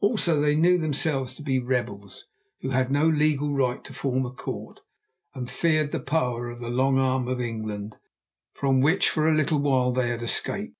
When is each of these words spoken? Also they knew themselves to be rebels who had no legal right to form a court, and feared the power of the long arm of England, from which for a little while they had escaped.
Also 0.00 0.40
they 0.40 0.56
knew 0.56 0.78
themselves 0.78 1.34
to 1.34 1.42
be 1.42 1.58
rebels 1.58 2.24
who 2.62 2.70
had 2.70 2.90
no 2.90 3.06
legal 3.06 3.52
right 3.54 3.84
to 3.84 3.92
form 3.92 4.24
a 4.24 4.30
court, 4.30 4.80
and 5.34 5.50
feared 5.50 5.90
the 5.92 6.00
power 6.00 6.48
of 6.48 6.58
the 6.58 6.70
long 6.70 6.98
arm 6.98 7.28
of 7.28 7.38
England, 7.38 7.96
from 8.54 8.80
which 8.80 9.10
for 9.10 9.28
a 9.28 9.34
little 9.36 9.58
while 9.58 9.92
they 9.92 10.08
had 10.08 10.22
escaped. 10.22 10.74